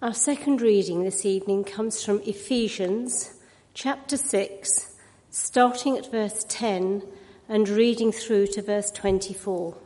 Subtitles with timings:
[0.00, 3.34] Our second reading this evening comes from Ephesians
[3.74, 4.94] chapter 6,
[5.28, 7.02] starting at verse 10
[7.48, 9.76] and reading through to verse 24.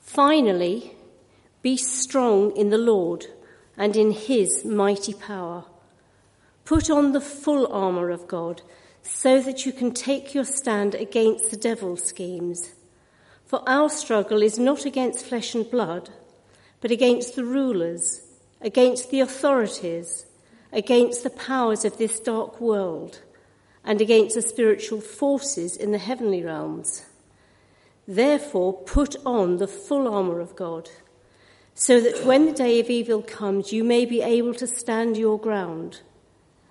[0.00, 0.94] Finally,
[1.60, 3.26] be strong in the Lord
[3.76, 5.64] and in his mighty power.
[6.64, 8.62] Put on the full armour of God
[9.02, 12.72] so that you can take your stand against the devil's schemes.
[13.44, 16.08] For our struggle is not against flesh and blood
[16.80, 18.22] but against the rulers,
[18.60, 20.26] against the authorities,
[20.72, 23.20] against the powers of this dark world,
[23.84, 27.06] and against the spiritual forces in the heavenly realms.
[28.06, 30.90] Therefore, put on the full armour of God,
[31.74, 35.38] so that when the day of evil comes, you may be able to stand your
[35.38, 36.00] ground,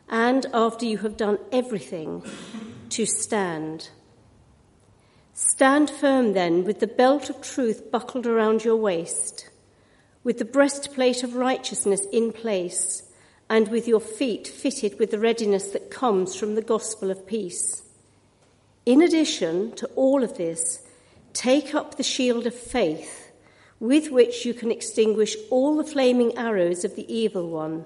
[0.10, 2.24] and after you have done everything,
[2.90, 3.90] to stand.
[5.34, 9.50] Stand firm then, with the belt of truth buckled around your waist
[10.28, 13.02] with the breastplate of righteousness in place,
[13.50, 17.84] and with your feet fitted with the readiness that comes from the gospel of peace.
[18.86, 20.86] In addition to all of this,
[21.32, 23.32] take up the shield of faith,
[23.80, 27.86] with which you can extinguish all the flaming arrows of the evil one.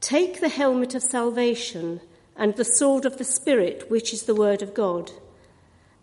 [0.00, 2.00] Take the helmet of salvation
[2.36, 5.12] and the sword of the Spirit, which is the word of God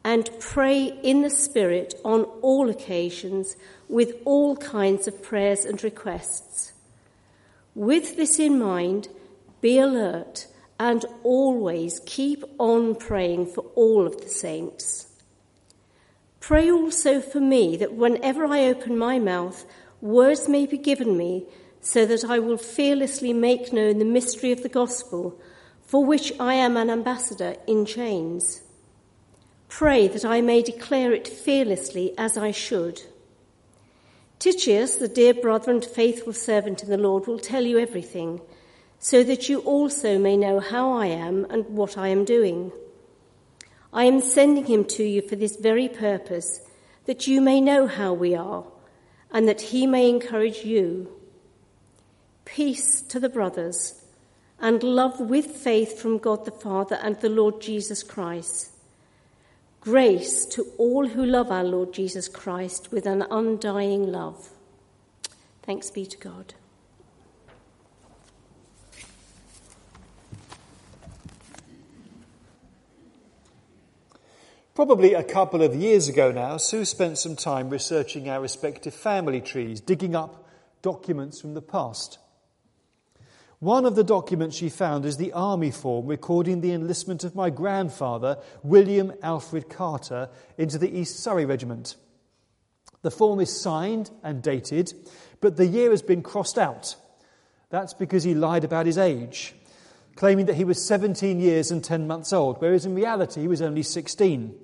[0.04, 3.56] and pray in the Spirit on all occasions
[3.88, 6.74] with all kinds of prayers and requests.
[7.76, 9.08] With this in mind,
[9.62, 10.48] be alert
[10.80, 15.08] and always keep on praying for all of the saints.
[16.40, 19.64] Pray also for me that whenever I open my mouth,
[20.02, 21.46] words may be given me
[21.82, 25.40] so that I will fearlessly make known the mystery of the gospel,
[25.86, 28.62] for which I am an ambassador in chains.
[29.72, 33.02] Pray that I may declare it fearlessly as I should.
[34.38, 38.42] Tychicus, the dear brother and faithful servant in the Lord, will tell you everything,
[39.00, 42.74] so that you also may know how I am and what I am doing.
[43.94, 46.68] I am sending him to you for this very purpose,
[47.06, 48.66] that you may know how we are,
[49.32, 51.10] and that he may encourage you.
[52.44, 54.04] Peace to the brothers,
[54.60, 58.71] and love with faith from God the Father and the Lord Jesus Christ.
[59.82, 64.52] Grace to all who love our Lord Jesus Christ with an undying love.
[65.64, 66.54] Thanks be to God.
[74.76, 79.42] Probably a couple of years ago now, Sue spent some time researching our respective family
[79.42, 80.48] trees, digging up
[80.84, 82.20] documents from the past.
[83.62, 87.52] One of the documents she found is the army form recording the enlistment of my
[87.52, 91.96] grandfather, William Alfred Carter, into the East Surrey Regiment.
[93.04, 94.92] The form is signed and dated,
[95.42, 96.96] but the year has been crossed out.
[97.70, 99.54] That's because he lied about his age,
[100.16, 103.62] claiming that he was 17 years and 10 months old, whereas in reality he was
[103.62, 104.56] only 16.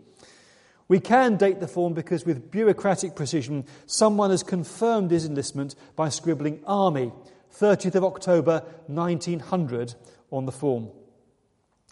[0.88, 6.09] We can date the form because, with bureaucratic precision, someone has confirmed his enlistment by
[6.09, 7.12] scribbling army
[7.53, 9.96] 30th of October 1900
[10.31, 10.90] on the form.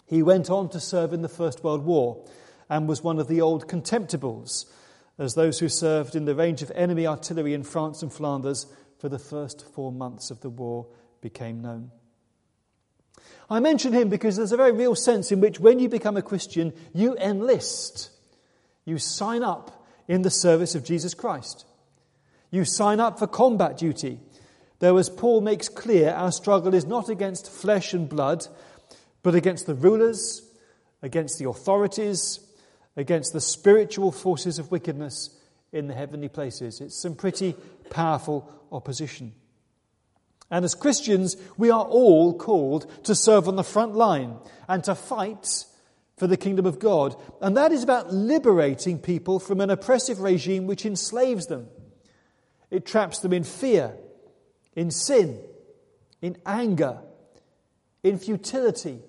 [0.05, 2.23] He went on to serve in the First World War
[2.69, 4.65] and was one of the old contemptibles,
[5.17, 8.67] as those who served in the range of enemy artillery in France and Flanders
[8.99, 10.87] for the first four months of the war
[11.21, 11.91] became known.
[13.49, 16.21] I mention him because there's a very real sense in which when you become a
[16.21, 18.09] Christian, you enlist.
[18.85, 21.65] You sign up in the service of Jesus Christ.
[22.51, 24.19] You sign up for combat duty.
[24.79, 28.45] Though, as Paul makes clear, our struggle is not against flesh and blood,
[29.23, 30.41] but against the rulers,
[31.01, 32.39] against the authorities,
[32.97, 35.29] against the spiritual forces of wickedness
[35.71, 36.81] in the heavenly places.
[36.81, 37.55] It's some pretty
[37.89, 39.33] powerful opposition.
[40.51, 44.37] And as Christians, we are all called to serve on the front line
[44.67, 45.65] and to fight
[46.17, 47.15] for the kingdom of God.
[47.41, 51.67] And that is about liberating people from an oppressive regime which enslaves them.
[52.69, 53.97] It traps them in fear
[54.75, 55.39] in sin,
[56.21, 56.99] in anger,
[58.03, 58.99] in futility,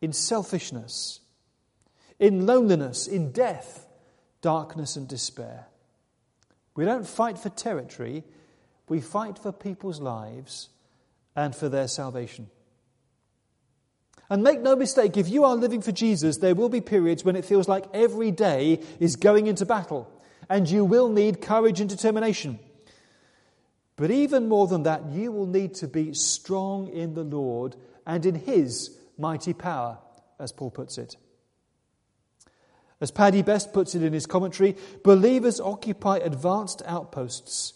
[0.00, 1.20] in selfishness,
[2.18, 3.86] in loneliness, in death,
[4.40, 5.66] darkness, and despair.
[6.74, 8.24] We don't fight for territory,
[8.88, 10.68] we fight for people's lives
[11.34, 12.48] and for their salvation.
[14.28, 17.36] And make no mistake, if you are living for Jesus, there will be periods when
[17.36, 20.10] it feels like every day is going into battle,
[20.48, 22.58] and you will need courage and determination.
[23.96, 27.76] But even more than that, you will need to be strong in the Lord
[28.06, 29.98] and in His mighty power,
[30.38, 31.16] as Paul puts it.
[33.00, 37.74] As Paddy Best puts it in his commentary, believers occupy advanced outposts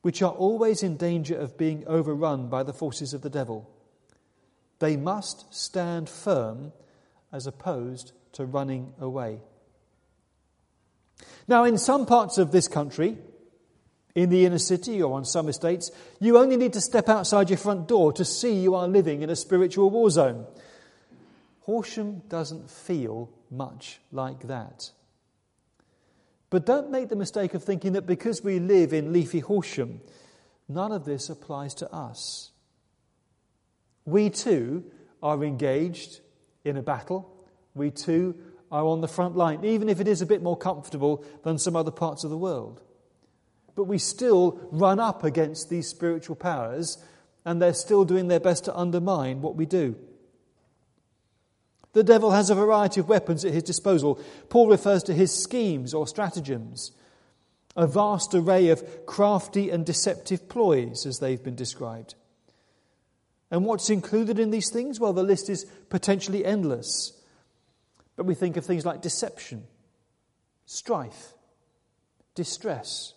[0.00, 3.70] which are always in danger of being overrun by the forces of the devil.
[4.78, 6.72] They must stand firm
[7.32, 9.40] as opposed to running away.
[11.46, 13.18] Now, in some parts of this country,
[14.14, 17.56] in the inner city or on some estates, you only need to step outside your
[17.56, 20.46] front door to see you are living in a spiritual war zone.
[21.60, 24.90] Horsham doesn't feel much like that.
[26.50, 30.02] But don't make the mistake of thinking that because we live in leafy Horsham,
[30.68, 32.50] none of this applies to us.
[34.04, 34.84] We too
[35.22, 36.20] are engaged
[36.64, 37.32] in a battle.
[37.74, 38.34] We too
[38.70, 41.76] are on the front line, even if it is a bit more comfortable than some
[41.76, 42.82] other parts of the world.
[43.74, 46.98] But we still run up against these spiritual powers,
[47.44, 49.96] and they're still doing their best to undermine what we do.
[51.92, 54.20] The devil has a variety of weapons at his disposal.
[54.48, 56.92] Paul refers to his schemes or stratagems,
[57.76, 62.14] a vast array of crafty and deceptive ploys, as they've been described.
[63.50, 64.98] And what's included in these things?
[64.98, 67.12] Well, the list is potentially endless.
[68.16, 69.64] But we think of things like deception,
[70.64, 71.34] strife,
[72.34, 73.12] distress,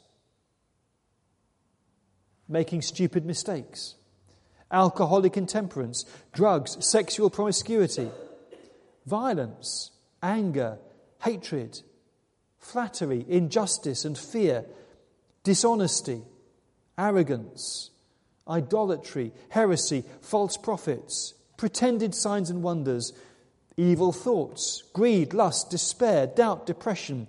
[2.48, 3.96] making stupid mistakes,
[4.72, 8.10] alcoholic intemperance, drugs, sexual promiscuity
[9.06, 10.78] violence, anger,
[11.24, 11.82] hatred,
[12.60, 14.66] flattery, injustice and fear,
[15.44, 16.22] dishonesty,
[16.98, 17.92] arrogance,
[18.48, 23.14] idolatry, heresy, false prophets, pretended signs and wonders,
[23.78, 27.28] evil thoughts, greed, lust, despair, doubt, depression,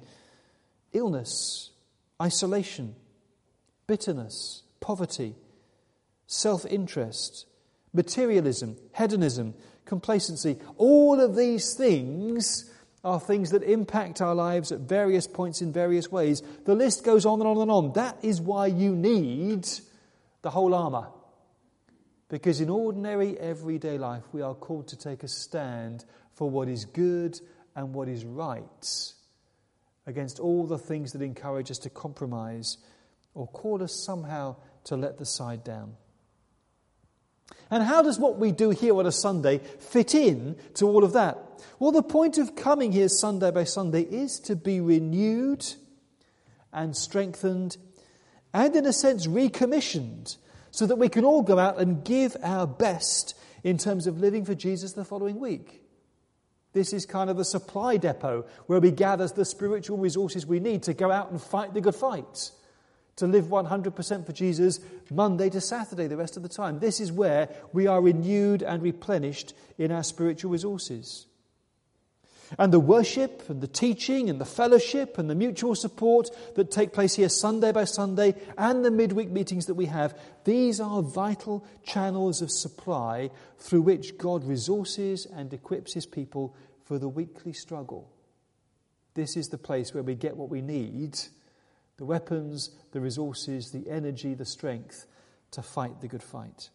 [0.93, 1.71] illness,
[2.21, 2.95] isolation,
[3.87, 5.35] bitterness, poverty,
[6.29, 7.45] self interest,
[7.93, 9.53] materialism, hedonism,
[9.85, 10.57] complacency.
[10.77, 12.73] All of these things
[13.03, 16.41] are things that impact our lives at various points in various ways.
[16.67, 17.93] The list goes on and on and on.
[17.95, 19.67] That is why you need
[20.43, 21.09] the whole armour.
[22.29, 26.05] Because in ordinary, everyday life, we are called to take a stand
[26.35, 27.41] for what is good
[27.75, 29.13] and what is right
[30.07, 32.79] against all the things that encourage us to compromise
[33.35, 34.57] or call us somehow
[34.87, 35.97] to let the side down.
[37.71, 41.13] And how does what we do here on a Sunday fit in to all of
[41.13, 41.39] that?
[41.79, 45.67] Well, the point of coming here Sunday by Sunday is to be renewed
[46.73, 47.77] and strengthened
[48.55, 50.37] and, in a sense, recommissioned
[50.71, 54.45] so that we can all go out and give our best in terms of living
[54.45, 55.83] for Jesus the following week.
[56.73, 60.85] This is kind of the supply depot where we gather the spiritual resources we need
[60.85, 62.51] to go out and fight the good fight
[63.17, 64.81] to live 100% for Jesus
[65.11, 66.79] Monday to Saturday, the rest of the time.
[66.79, 71.27] This is where we are renewed and replenished in our spiritual resources.
[72.59, 76.93] And the worship and the teaching and the fellowship and the mutual support that take
[76.93, 81.67] place here Sunday by Sunday and the midweek meetings that we have, these are vital
[81.85, 86.55] channels of supply through which God resources and equips his people
[86.85, 88.13] for the weekly struggle.
[89.15, 91.19] This is the place where we get what we need
[91.99, 95.07] the weapons, the resources, the energy, the strength
[95.53, 96.71] to fight the good fight.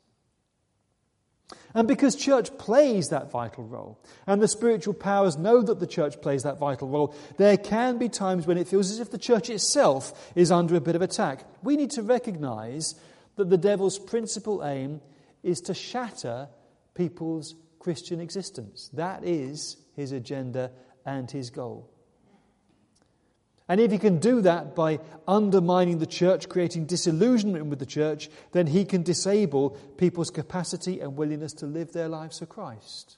[1.73, 6.21] And because church plays that vital role, and the spiritual powers know that the church
[6.21, 9.49] plays that vital role, there can be times when it feels as if the church
[9.49, 11.45] itself is under a bit of attack.
[11.61, 12.95] We need to recognize
[13.35, 15.01] that the devil's principal aim
[15.43, 16.49] is to shatter
[16.93, 18.89] people's Christian existence.
[18.93, 20.71] That is his agenda
[21.05, 21.89] and his goal.
[23.71, 24.99] And if he can do that by
[25.29, 31.15] undermining the church, creating disillusionment with the church, then he can disable people's capacity and
[31.15, 33.15] willingness to live their lives for Christ.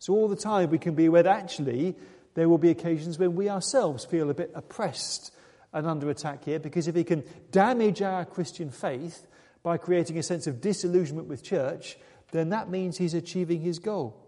[0.00, 1.94] So, all the time we can be aware that actually
[2.34, 5.32] there will be occasions when we ourselves feel a bit oppressed
[5.72, 9.28] and under attack here, because if he can damage our Christian faith
[9.62, 11.96] by creating a sense of disillusionment with church,
[12.32, 14.26] then that means he's achieving his goal.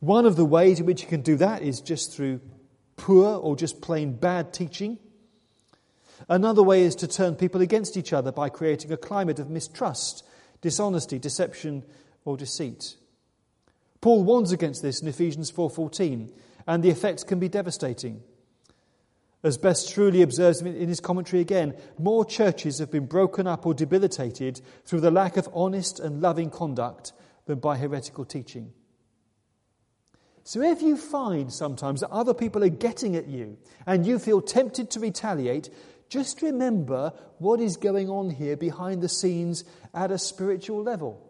[0.00, 2.40] One of the ways in which he can do that is just through
[2.96, 4.98] poor or just plain bad teaching.
[6.28, 10.24] Another way is to turn people against each other by creating a climate of mistrust,
[10.60, 11.84] dishonesty, deception,
[12.24, 12.96] or deceit.
[14.00, 16.32] Paul warns against this in Ephesians 4:14,
[16.66, 18.22] and the effects can be devastating.
[19.42, 23.74] As Best truly observes in his commentary again, more churches have been broken up or
[23.74, 27.12] debilitated through the lack of honest and loving conduct
[27.44, 28.72] than by heretical teaching.
[30.46, 34.40] So if you find sometimes that other people are getting at you and you feel
[34.40, 35.70] tempted to retaliate,
[36.08, 41.20] just remember what is going on here behind the scenes at a spiritual level.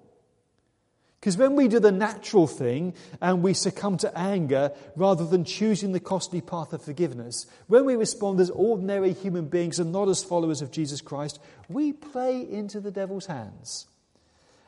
[1.19, 2.93] Because when we do the natural thing
[3.23, 7.97] and we succumb to anger rather than choosing the costly path of forgiveness, when we
[7.97, 11.39] respond as ordinary human beings and not as followers of Jesus Christ,
[11.71, 13.87] we play into the devil's hands.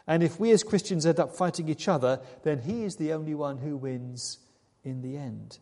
[0.08, 3.34] And if we as Christians end up fighting each other, then he is the only
[3.34, 4.38] one who wins
[4.82, 5.58] in the end.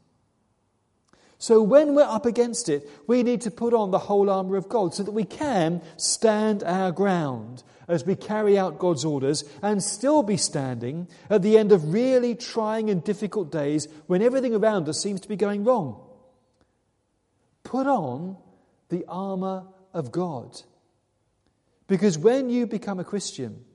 [1.38, 4.68] So when we're up against it, we need to put on the whole armour of
[4.68, 9.82] God so that we can stand our ground as we carry out God's orders and
[9.82, 14.88] still be standing at the end of really trying and difficult days when everything around
[14.88, 16.00] us seems to be going wrong.
[17.64, 18.38] Put on
[18.88, 20.62] the armour of God.
[21.86, 23.65] Because when you become a Christian,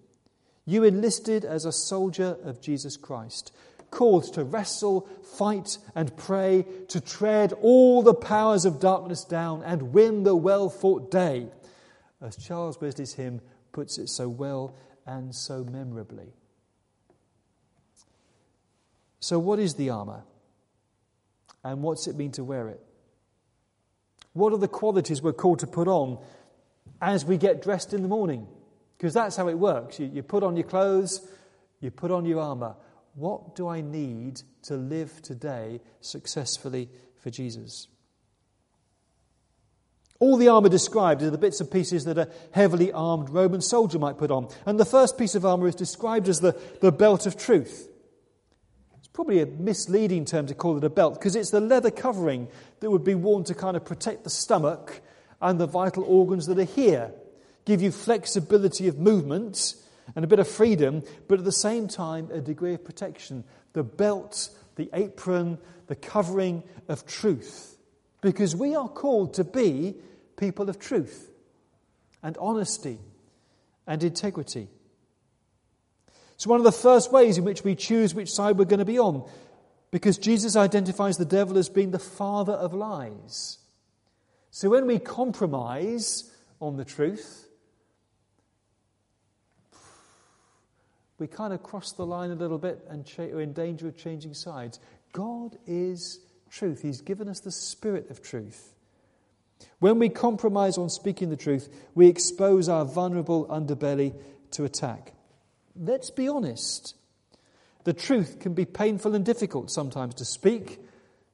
[0.72, 3.52] you enlisted as a soldier of Jesus Christ
[3.92, 9.94] called to wrestle, fight, and pray, to tread all the powers of darkness down and
[9.94, 11.48] win the well fought day,
[12.22, 13.42] as Charles Wesley's hymn
[13.74, 14.74] puts it so well
[15.06, 16.34] and so memorably.
[19.20, 20.24] So, what is the armour?
[21.64, 22.82] And what's it mean to wear it?
[24.34, 26.18] What are the qualities we're called to put on
[27.02, 28.48] as we get dressed in the morning?
[29.02, 30.00] Because that's how it works.
[30.00, 31.28] You, you put on your clothes,
[31.80, 32.76] you put on your armour.
[33.16, 37.88] What do I need to live today successfully for Jesus?
[40.20, 43.98] All the armour described are the bits and pieces that a heavily armed Roman soldier
[43.98, 44.50] might put on.
[44.68, 47.90] And the first piece of armour is described as the, the belt of truth.
[49.00, 52.50] It's probably a misleading term to call it a belt because it's the leather covering
[52.82, 55.02] that would be worn to kind of protect the stomach
[55.42, 57.12] and the vital organs that are here,
[57.66, 59.76] give you flexibility of movement
[60.16, 63.44] and a bit of freedom, but at the same time, a degree of protection.
[63.74, 67.78] The belt, the apron, the covering of truth.
[68.22, 69.96] Because we are called to be
[70.38, 71.30] people of truth
[72.24, 73.00] and honesty
[73.88, 74.68] and integrity.
[76.34, 78.86] It's one of the first ways in which we choose which side we're going to
[78.86, 79.30] be on,
[79.92, 83.60] because Jesus identifies the devil as being the father of lies.
[84.50, 87.48] So when we compromise on the truth,
[91.22, 93.96] we kind of cross the line a little bit and cha- are in danger of
[93.96, 94.80] changing sides.
[95.14, 96.82] God is truth.
[96.82, 98.74] He's given us the spirit of truth.
[99.78, 104.16] When we compromise on speaking the truth, we expose our vulnerable underbelly
[104.52, 105.14] to attack.
[105.76, 106.96] Let's be honest.
[107.84, 110.80] The truth can be painful and difficult sometimes to speak,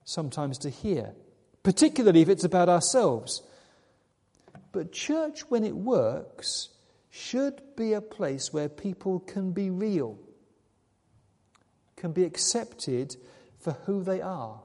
[0.03, 1.13] sometimes to hear,
[1.63, 3.41] particularly if it's about ourselves.
[4.73, 6.67] But church, when it works,
[7.09, 10.17] should be a place where people can be real,
[11.95, 13.15] can be accepted
[13.59, 14.61] for who they are,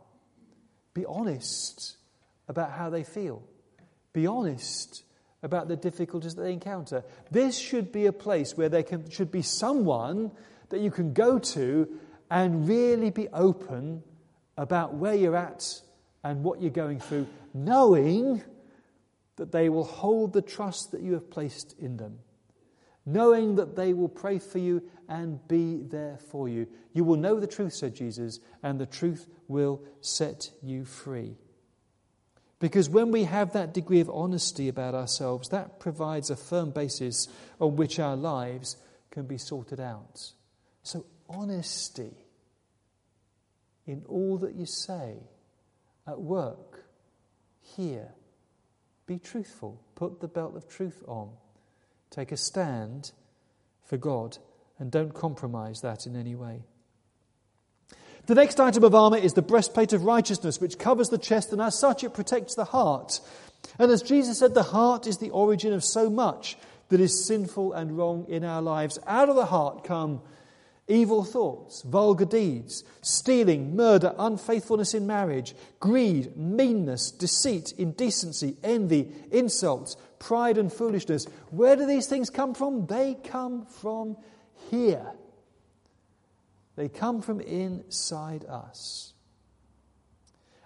[0.94, 1.96] be honest
[2.48, 3.42] about how they feel,
[4.12, 5.04] be honest
[5.42, 7.04] about the difficulties that they encounter.
[7.30, 10.30] This should be a place where there can, should be someone
[10.68, 11.88] that you can go to
[12.30, 14.02] and really be open
[14.56, 15.80] about where you're at
[16.22, 18.42] and what you're going through, knowing
[19.36, 22.18] that they will hold the trust that you have placed in them
[23.04, 26.66] knowing that they will pray for you and be there for you.
[26.92, 31.36] You will know the truth, said Jesus, and the truth will set you free.
[32.58, 37.26] Because when we have that degree of honesty about ourselves, that provides a firm basis
[37.60, 38.76] on which our lives
[39.10, 40.32] can be sorted out.
[40.84, 42.14] So, honesty
[43.86, 45.16] in all that you say,
[46.06, 46.84] at work,
[47.76, 48.08] here.
[49.06, 49.80] Be truthful.
[49.94, 51.30] Put the belt of truth on.
[52.12, 53.10] Take a stand
[53.84, 54.36] for God
[54.78, 56.62] and don't compromise that in any way.
[58.26, 61.60] The next item of armour is the breastplate of righteousness, which covers the chest, and
[61.60, 63.18] as such it protects the heart.
[63.78, 66.56] And as Jesus said, the heart is the origin of so much
[66.90, 68.98] that is sinful and wrong in our lives.
[69.06, 70.20] Out of the heart come
[70.88, 79.96] evil thoughts, vulgar deeds, stealing, murder, unfaithfulness in marriage, greed, meanness, deceit, indecency, envy, insults,
[80.18, 81.26] pride, and foolishness.
[81.50, 82.86] Where do these things come from?
[82.86, 84.16] They come from
[84.70, 85.06] here.
[86.76, 89.12] They come from inside us.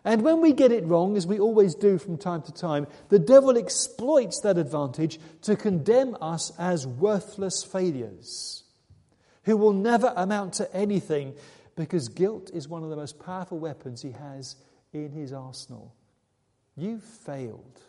[0.05, 3.19] And when we get it wrong, as we always do from time to time, the
[3.19, 8.63] devil exploits that advantage to condemn us as worthless failures
[9.47, 11.33] who will never amount to anything
[11.77, 14.57] because guilt is one of the most powerful weapons he has
[14.93, 15.95] in his arsenal.
[16.77, 17.81] You failed.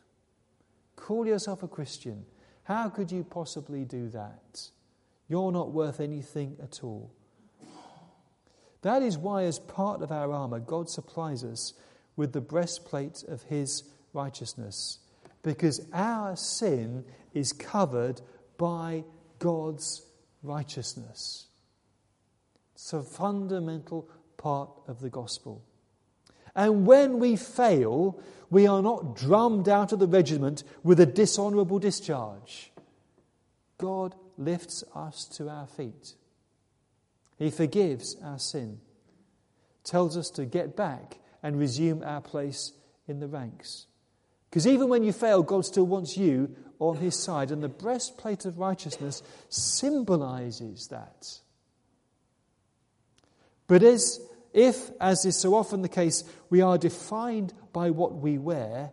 [0.96, 2.26] Call yourself a Christian.
[2.64, 4.70] How could you possibly do that?
[5.28, 7.12] You're not worth anything at all.
[8.84, 11.74] That is why, as part of our armour, God supplies us
[12.16, 13.84] with the breastplate of His
[14.14, 15.00] righteousness,
[15.44, 18.22] because our sin is covered
[18.58, 19.04] by
[19.40, 20.04] God's
[20.44, 21.47] righteousness.
[22.78, 24.08] It's a fundamental
[24.38, 25.64] part of the gospel.
[26.56, 31.80] And when we fail, we are not drummed out of the regiment with a dishonourable
[31.80, 32.72] discharge.
[33.80, 36.14] God lifts us to our feet.
[37.40, 38.80] He forgives our sin,
[39.84, 42.74] tells us to get back and resume our place
[43.08, 43.88] in the ranks.
[44.52, 47.50] Because even when you fail, God still wants you on his side.
[47.50, 51.40] And the breastplate of righteousness symbolizes that.
[53.68, 54.20] But as,
[54.54, 58.92] if, as is so often the case, we are defined by what we wear,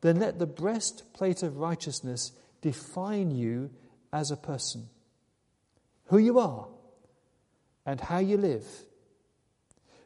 [0.00, 3.70] then let the breastplate of righteousness define you
[4.12, 4.88] as a person.
[6.06, 6.68] Who you are
[7.84, 8.66] and how you live.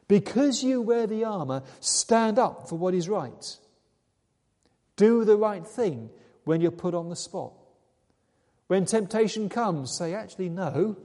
[0.07, 3.57] Because you wear the armour, stand up for what is right.
[4.95, 6.09] Do the right thing
[6.43, 7.53] when you're put on the spot.
[8.67, 10.97] When temptation comes, say, actually, no,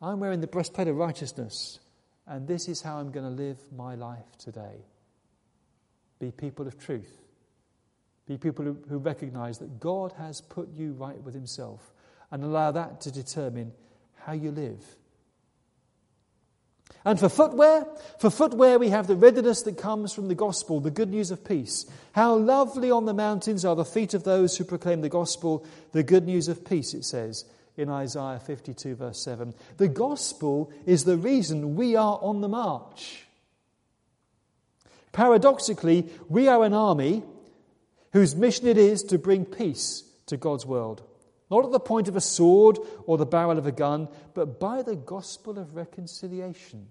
[0.00, 1.78] I'm wearing the breastplate of righteousness,
[2.32, 4.86] and this is how I'm going to live my life today.
[6.18, 7.20] Be people of truth.
[8.26, 11.92] Be people who, who recognize that God has put you right with Himself,
[12.30, 13.72] and allow that to determine
[14.16, 14.82] how you live.
[17.04, 17.86] And for footwear,
[18.18, 21.44] for footwear we have the readiness that comes from the gospel, the good news of
[21.44, 21.84] peace.
[22.12, 26.02] How lovely on the mountains are the feet of those who proclaim the gospel, the
[26.02, 27.44] good news of peace, it says
[27.76, 29.54] in Isaiah 52, verse 7.
[29.78, 33.26] The gospel is the reason we are on the march.
[35.12, 37.22] Paradoxically, we are an army
[38.12, 41.02] whose mission it is to bring peace to God's world.
[41.50, 44.82] Not at the point of a sword or the barrel of a gun, but by
[44.82, 46.88] the gospel of reconciliation.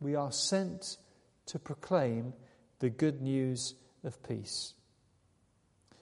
[0.00, 0.96] We are sent
[1.46, 2.32] to proclaim
[2.80, 4.74] the good news of peace.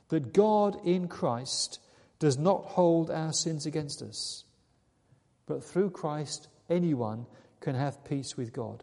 [0.09, 1.81] That God in Christ
[2.19, 4.45] does not hold our sins against us,
[5.47, 7.27] but through Christ, anyone
[7.61, 8.83] can have peace with God.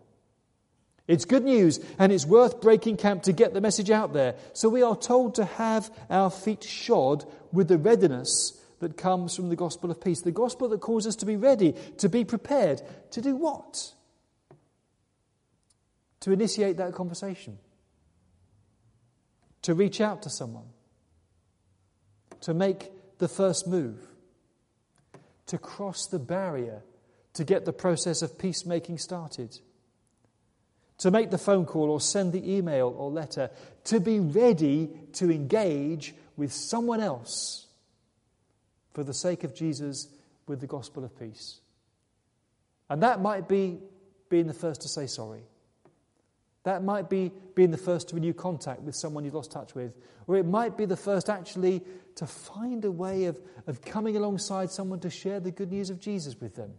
[1.08, 4.36] It's good news, and it's worth breaking camp to get the message out there.
[4.54, 9.50] So we are told to have our feet shod with the readiness that comes from
[9.50, 10.22] the gospel of peace.
[10.22, 12.82] The gospel that calls us to be ready, to be prepared.
[13.12, 13.94] To do what?
[16.22, 17.60] To initiate that conversation.
[19.62, 20.66] To reach out to someone.
[22.42, 24.00] To make the first move.
[25.48, 26.82] To cross the barrier
[27.34, 29.60] to get the process of peacemaking started
[30.98, 33.50] to make the phone call or send the email or letter,
[33.86, 37.68] to be ready to engage with someone else
[38.94, 40.08] for the sake of Jesus
[40.48, 41.60] with the gospel of peace.
[42.90, 43.80] And that might be
[44.30, 45.44] being the first to say sorry.
[46.66, 49.96] That might be being the first to renew contact with someone you've lost touch with.
[50.28, 51.84] Or it might be the first actually
[52.16, 56.00] to find a way of, of coming alongside someone to share the good news of
[56.00, 56.74] Jesus with them.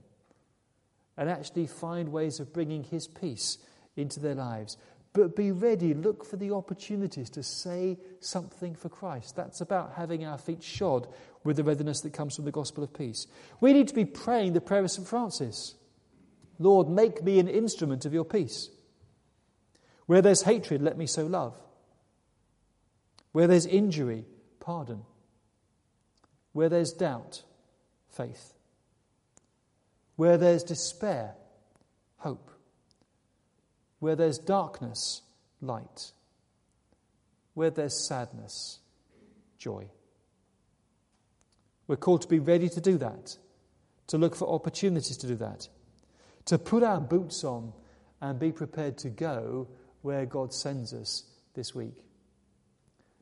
[1.17, 3.59] And actually find ways of bringing his peace
[3.95, 4.77] into their lives.
[5.13, 9.37] But be ready, look for the opportunities to say something for Christ.
[9.37, 11.07] That's about having our feet shod
[11.45, 13.29] with the readiness that comes from the gospel of peace.
[13.61, 15.07] We need to be praying the prayer of St.
[15.07, 15.77] Francis
[16.59, 18.71] Lord, make me an instrument of your peace.
[20.07, 21.57] Where there's hatred, let me sow love.
[23.33, 24.25] Where there's injury,
[24.61, 25.03] pardon.
[26.53, 27.43] Where there's doubt,
[28.09, 28.55] faith.
[30.15, 31.35] Where there's despair,
[32.19, 32.51] hope.
[33.99, 35.23] Where there's darkness,
[35.61, 36.13] light.
[37.55, 38.79] Where there's sadness,
[39.59, 39.89] joy.
[41.89, 43.37] We're called to be ready to do that,
[44.09, 45.69] to look for opportunities to do that,
[46.47, 47.73] to put our boots on
[48.21, 49.69] and be prepared to go
[50.07, 51.93] where God sends us this week.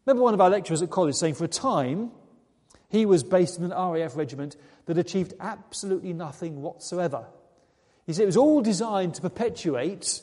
[0.05, 2.13] Remember one of our lecturers at college saying for a time
[2.91, 7.25] he was based in an RAF regiment that achieved absolutely nothing whatsoever.
[8.07, 10.21] He said it was all designed to perpetuate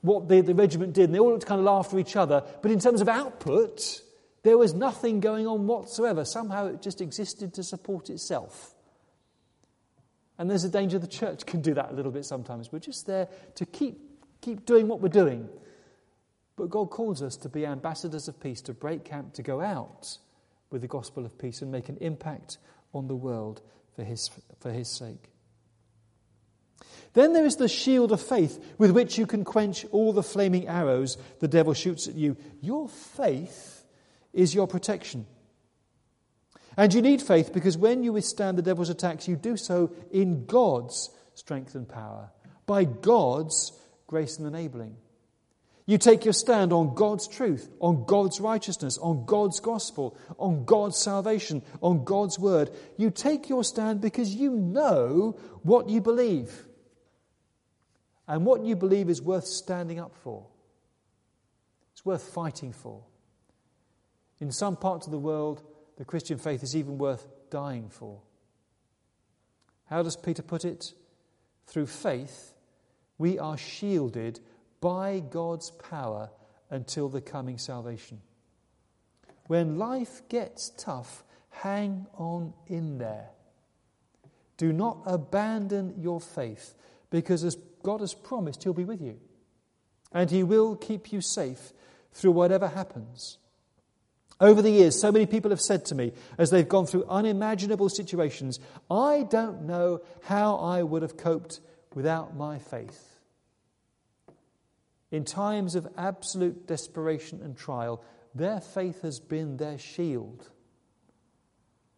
[0.00, 2.42] what the, the regiment did, and they all looked kind of after each other.
[2.60, 4.02] But in terms of output,
[4.42, 6.24] there was nothing going on whatsoever.
[6.24, 8.74] Somehow it just existed to support itself.
[10.36, 12.72] And there's a danger the church can do that a little bit sometimes.
[12.72, 14.00] We're just there to keep,
[14.40, 15.48] keep doing what we're doing.
[16.56, 20.18] But God calls us to be ambassadors of peace, to break camp, to go out
[20.70, 22.58] with the gospel of peace and make an impact
[22.92, 23.62] on the world
[23.94, 25.30] for his, for his sake.
[27.14, 30.66] Then there is the shield of faith with which you can quench all the flaming
[30.66, 32.36] arrows the devil shoots at you.
[32.60, 33.84] Your faith
[34.32, 35.26] is your protection.
[36.76, 40.46] And you need faith because when you withstand the devil's attacks, you do so in
[40.46, 42.30] God's strength and power,
[42.66, 43.72] by God's
[44.06, 44.96] grace and enabling.
[45.84, 50.96] You take your stand on God's truth, on God's righteousness, on God's gospel, on God's
[50.96, 52.70] salvation, on God's word.
[52.96, 56.66] You take your stand because you know what you believe.
[58.28, 60.46] and what you believe is worth standing up for.
[61.92, 63.02] It's worth fighting for.
[64.40, 65.62] In some parts of the world,
[65.98, 68.20] the Christian faith is even worth dying for.
[69.86, 70.94] How does Peter put it?
[71.66, 72.54] Through faith,
[73.18, 74.40] we are shielded
[74.82, 76.28] by God's power
[76.68, 78.20] until the coming salvation.
[79.46, 83.30] When life gets tough, hang on in there.
[84.58, 86.74] Do not abandon your faith
[87.10, 89.18] because as God has promised, He'll be with you.
[90.12, 91.72] And He will keep you safe
[92.12, 93.38] through whatever happens.
[94.40, 97.88] Over the years, so many people have said to me, as they've gone through unimaginable
[97.88, 98.58] situations,
[98.90, 101.60] I don't know how I would have coped
[101.94, 103.11] without my faith.
[105.12, 108.02] In times of absolute desperation and trial,
[108.34, 110.48] their faith has been their shield.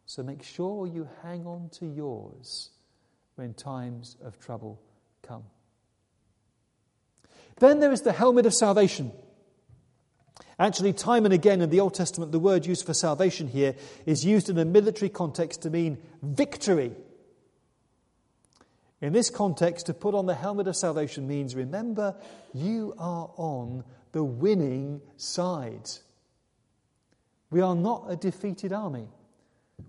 [0.04, 2.70] So make sure you hang on to yours
[3.36, 4.80] when times of trouble
[5.22, 5.44] come.
[7.60, 9.12] Then there is the helmet of salvation.
[10.58, 14.24] Actually, time and again in the Old Testament, the word used for salvation here is
[14.24, 16.92] used in a military context to mean victory.
[19.04, 22.16] In this context, to put on the helmet of salvation means remember,
[22.54, 25.90] you are on the winning side.
[27.50, 29.08] We are not a defeated army.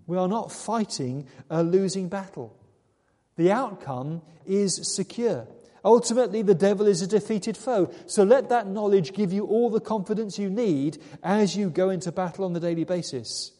[0.06, 2.58] We are not fighting a losing battle.
[3.38, 5.48] The outcome is secure.
[5.86, 7.94] Ultimately, the devil is a defeated foe.
[8.08, 12.12] So let that knowledge give you all the confidence you need as you go into
[12.12, 13.54] battle on the daily basis.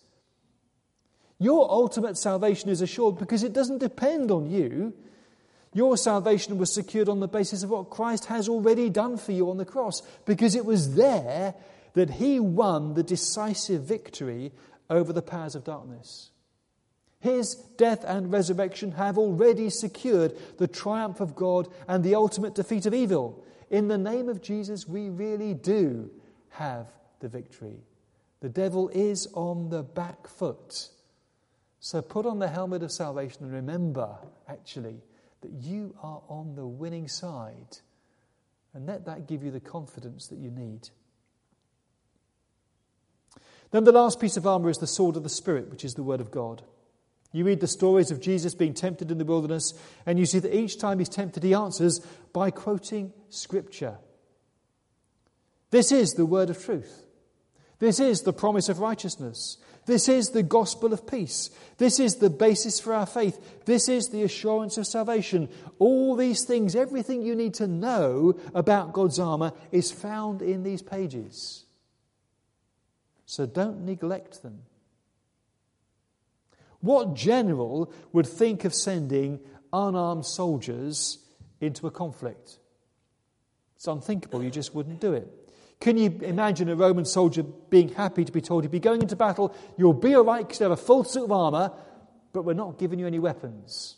[1.40, 4.94] Your ultimate salvation is assured because it doesn't depend on you.
[5.76, 9.50] Your salvation was secured on the basis of what Christ has already done for you
[9.50, 11.54] on the cross, because it was there
[11.96, 14.54] that he won the decisive victory
[14.90, 16.32] over the powers of darkness.
[17.20, 22.86] His death and resurrection have already secured the triumph of God and the ultimate defeat
[22.86, 23.44] of evil.
[23.70, 26.10] In the name of Jesus, we really do
[26.52, 26.88] have
[27.20, 27.82] the victory.
[28.40, 30.88] The devil is on the back foot.
[31.82, 34.16] So put on the helmet of salvation and remember,
[34.48, 35.02] actually,
[35.46, 37.78] that you are on the winning side.
[38.74, 40.90] And let that give you the confidence that you need.
[43.70, 46.04] Then the last piece of armour is the sword of the Spirit, which is the
[46.04, 46.64] Word of God.
[47.32, 49.74] You read the stories of Jesus being tempted in the wilderness,
[50.06, 52.00] and you see that each time he's tempted, he answers
[52.34, 53.98] by quoting Scripture.
[55.70, 57.06] This is the word of truth.
[57.80, 59.58] This is the promise of righteousness.
[59.86, 61.52] This is the gospel of peace.
[61.78, 63.64] This is the basis for our faith.
[63.66, 65.48] This is the assurance of salvation.
[65.78, 70.82] All these things, everything you need to know about God's armour, is found in these
[70.82, 71.66] pages.
[73.28, 74.64] So don't neglect them.
[76.82, 79.40] What general would think of sending
[79.72, 81.20] unarmed soldiers
[81.60, 82.58] into a conflict?
[83.76, 85.45] It's unthinkable, you just wouldn't do it.
[85.80, 89.16] Can you imagine a Roman soldier being happy to be told he'd be going into
[89.16, 91.72] battle, you'll be all right because you have a full suit of armour,
[92.34, 93.98] but we're not giving you any weapons?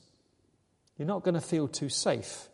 [0.98, 2.50] You're not going to feel too safe.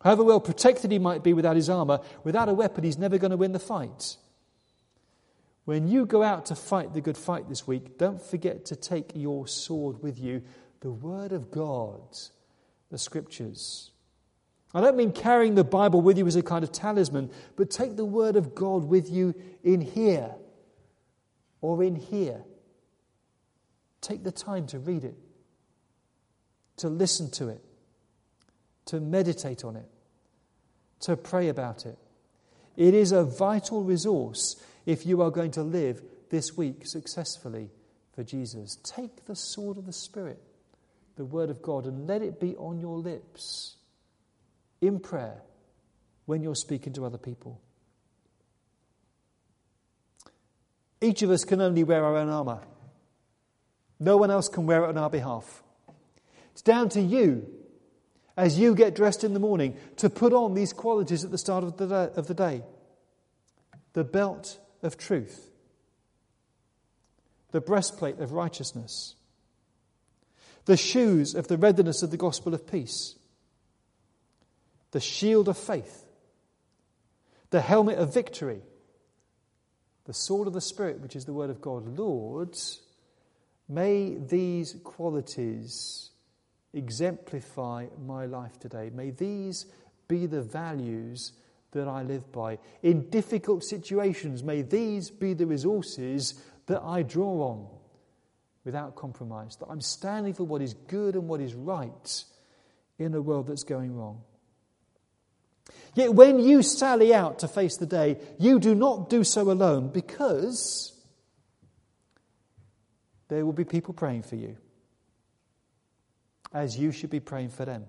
[0.00, 3.30] However well protected he might be without his armour, without a weapon, he's never going
[3.30, 4.16] to win the fight.
[5.64, 9.12] When you go out to fight the good fight this week, don't forget to take
[9.14, 10.42] your sword with you
[10.80, 12.16] the Word of God,
[12.90, 13.90] the Scriptures.
[14.74, 17.96] I don't mean carrying the Bible with you as a kind of talisman, but take
[17.96, 20.34] the Word of God with you in here
[21.60, 22.42] or in here.
[24.00, 25.16] Take the time to read it,
[26.78, 27.64] to listen to it,
[28.86, 29.88] to meditate on it,
[31.00, 31.98] to pray about it.
[32.76, 37.70] It is a vital resource if you are going to live this week successfully
[38.14, 38.76] for Jesus.
[38.82, 40.42] Take the sword of the Spirit,
[41.16, 43.75] the Word of God, and let it be on your lips
[44.80, 45.42] in prayer
[46.26, 47.60] when you're speaking to other people.
[51.00, 52.60] Each of us can only wear our own armour.
[53.98, 55.62] No one else can wear it on our behalf.
[56.52, 57.46] It's down to you,
[58.36, 61.64] as you get dressed in the morning, to put on these qualities at the start
[61.64, 62.10] of the day.
[62.16, 62.62] Of the, day.
[63.92, 65.50] the belt of truth,
[67.52, 69.16] the breastplate of righteousness,
[70.64, 73.15] the shoes of the readiness of the gospel of peace,
[74.92, 76.04] the shield of faith,
[77.50, 78.60] the helmet of victory,
[80.04, 81.98] the sword of the Spirit, which is the word of God.
[81.98, 82.56] Lord,
[83.68, 86.10] may these qualities
[86.72, 88.90] exemplify my life today.
[88.94, 89.66] May these
[90.08, 91.32] be the values
[91.72, 92.58] that I live by.
[92.82, 97.66] In difficult situations, may these be the resources that I draw on
[98.64, 102.24] without compromise, that I'm standing for what is good and what is right
[102.98, 104.22] in a world that's going wrong.
[105.96, 109.88] Yet when you sally out to face the day, you do not do so alone
[109.88, 110.92] because
[113.28, 114.58] there will be people praying for you,
[116.52, 117.86] as you should be praying for them.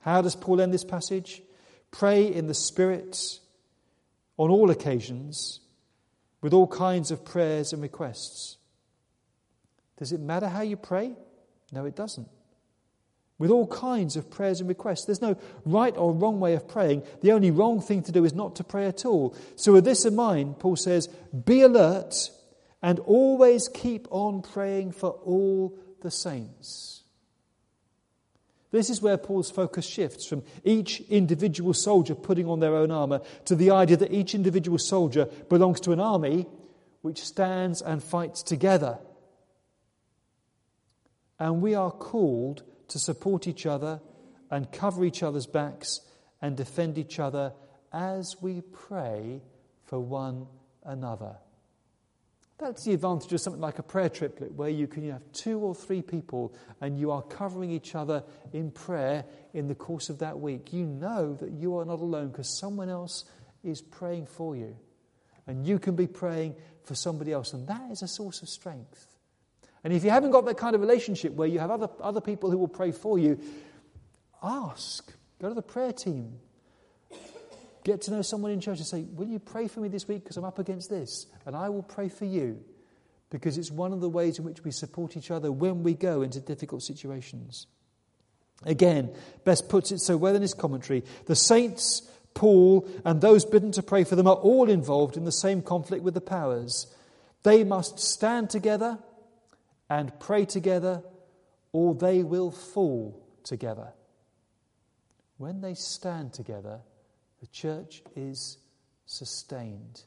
[0.00, 1.42] How does Paul end this passage?
[1.90, 3.40] Pray in the Spirit
[4.36, 5.60] on all occasions
[6.42, 8.58] with all kinds of prayers and requests.
[9.96, 11.16] Does it matter how you pray?
[11.72, 12.28] No, it doesn't.
[13.38, 15.04] With all kinds of prayers and requests.
[15.04, 17.04] There's no right or wrong way of praying.
[17.20, 19.36] The only wrong thing to do is not to pray at all.
[19.54, 21.06] So, with this in mind, Paul says,
[21.44, 22.30] Be alert
[22.82, 27.02] and always keep on praying for all the saints.
[28.70, 33.22] This is where Paul's focus shifts from each individual soldier putting on their own armour
[33.46, 36.46] to the idea that each individual soldier belongs to an army
[37.00, 38.98] which stands and fights together.
[41.38, 44.00] And we are called to support each other
[44.50, 46.00] and cover each other's backs
[46.40, 47.52] and defend each other
[47.92, 49.40] as we pray
[49.84, 50.46] for one
[50.84, 51.36] another.
[52.58, 55.76] That's the advantage of something like a prayer triplet, where you can have two or
[55.76, 59.24] three people and you are covering each other in prayer
[59.54, 60.72] in the course of that week.
[60.72, 63.24] You know that you are not alone because someone else
[63.62, 64.76] is praying for you.
[65.46, 67.52] And you can be praying for somebody else.
[67.52, 69.06] And that is a source of strength.
[69.84, 72.50] And if you haven't got that kind of relationship where you have other, other people
[72.50, 73.38] who will pray for you,
[74.42, 75.12] ask.
[75.40, 76.38] Go to the prayer team.
[77.84, 80.24] Get to know someone in church and say, Will you pray for me this week
[80.24, 81.26] because I'm up against this?
[81.46, 82.62] And I will pray for you
[83.30, 86.22] because it's one of the ways in which we support each other when we go
[86.22, 87.66] into difficult situations.
[88.64, 89.14] Again,
[89.44, 92.02] Best puts it so well in his commentary the saints,
[92.34, 96.02] Paul, and those bidden to pray for them are all involved in the same conflict
[96.02, 96.92] with the powers.
[97.44, 98.98] They must stand together
[99.90, 101.02] and pray together,
[101.72, 103.88] or they will fall together.
[105.38, 106.80] When they stand together,
[107.40, 108.58] the church is
[109.06, 110.02] sustained.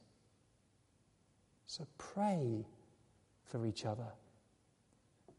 [1.67, 2.65] So pray
[3.45, 4.07] for each other.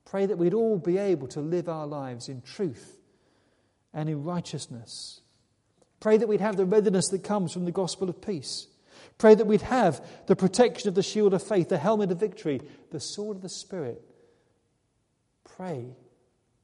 [0.04, 2.98] Pray that we'd all be able to live our lives in truth
[3.94, 5.20] and in righteousness.
[6.00, 8.66] Pray that we'd have the readiness that comes from the gospel of peace.
[9.18, 12.60] Pray that we'd have the protection of the shield of faith, the helmet of victory,
[12.90, 14.02] the sword of the Spirit,
[15.56, 15.84] pray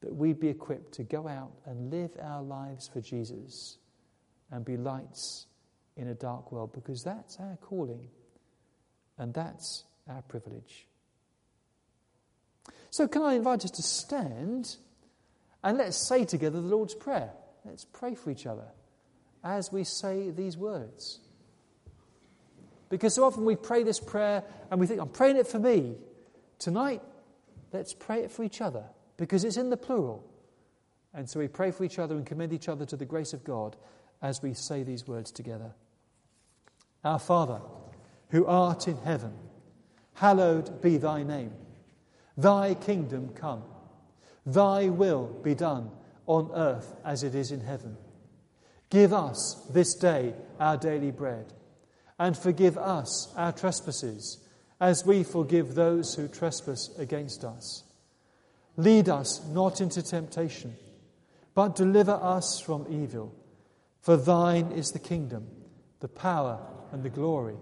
[0.01, 3.77] that we'd be equipped to go out and live our lives for Jesus
[4.51, 5.47] and be lights
[5.97, 8.07] in a dark world because that's our calling
[9.17, 10.87] and that's our privilege.
[12.89, 14.77] So, can I invite us to stand
[15.63, 17.31] and let's say together the Lord's Prayer?
[17.65, 18.67] Let's pray for each other
[19.43, 21.19] as we say these words.
[22.89, 25.95] Because so often we pray this prayer and we think, I'm praying it for me.
[26.57, 27.01] Tonight,
[27.71, 28.83] let's pray it for each other
[29.17, 30.25] because it's in the plural.
[31.13, 33.43] And so we pray for each other and commend each other to the grace of
[33.43, 33.75] God
[34.21, 35.73] as we say these words together.
[37.03, 37.61] Our Father,
[38.29, 39.33] who art in heaven,
[40.13, 41.53] hallowed be thy name.
[42.37, 43.63] Thy kingdom come.
[44.45, 45.91] Thy will be done
[46.25, 47.97] on earth as it is in heaven.
[48.89, 51.53] Give us this day our daily bread,
[52.17, 54.39] and forgive us our trespasses
[54.79, 57.83] as we forgive those who trespass against us.
[58.77, 60.75] Lead us not into temptation,
[61.53, 63.35] but deliver us from evil.
[64.01, 65.47] For thine is the kingdom,
[65.99, 66.59] the power,
[66.91, 67.57] and the glory,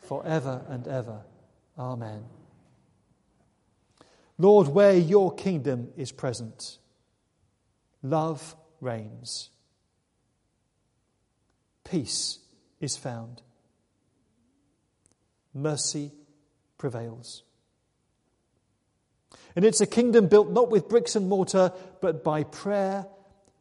[0.00, 1.22] forever and ever.
[1.78, 2.24] Amen.
[4.36, 6.78] Lord, where your kingdom is present,
[8.02, 9.50] love reigns,
[11.84, 12.40] peace
[12.80, 13.40] is found,
[15.54, 16.10] mercy
[16.82, 17.44] prevails.
[19.54, 23.06] And it's a kingdom built not with bricks and mortar, but by prayer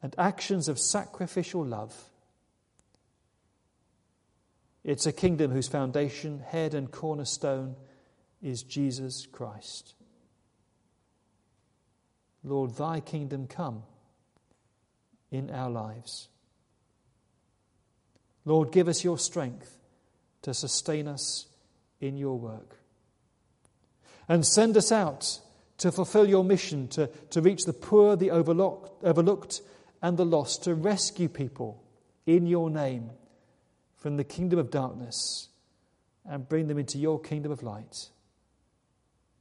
[0.01, 1.95] and actions of sacrificial love.
[4.83, 7.75] It's a kingdom whose foundation, head, and cornerstone
[8.41, 9.93] is Jesus Christ.
[12.43, 13.83] Lord, thy kingdom come
[15.29, 16.27] in our lives.
[18.45, 19.77] Lord, give us your strength
[20.41, 21.45] to sustain us
[21.99, 22.80] in your work.
[24.31, 25.41] And send us out
[25.79, 29.61] to fulfill your mission, to, to reach the poor, the overlooked, overlooked,
[30.01, 31.83] and the lost, to rescue people
[32.25, 33.09] in your name
[33.97, 35.49] from the kingdom of darkness
[36.25, 38.07] and bring them into your kingdom of light.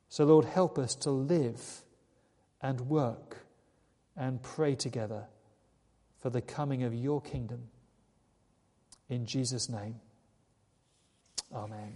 [0.09, 1.83] So, Lord, help us to live
[2.61, 3.47] and work
[4.17, 5.27] and pray together
[6.19, 7.69] for the coming of your kingdom.
[9.09, 10.01] In Jesus' name,
[11.55, 11.95] amen.